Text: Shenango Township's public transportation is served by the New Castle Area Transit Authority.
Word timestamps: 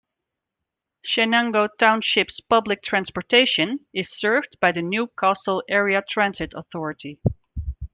Shenango 1.07 1.69
Township's 1.79 2.33
public 2.49 2.81
transportation 2.81 3.81
is 3.93 4.07
served 4.17 4.57
by 4.59 4.71
the 4.71 4.81
New 4.81 5.09
Castle 5.19 5.61
Area 5.69 6.01
Transit 6.11 6.53
Authority. 6.55 7.19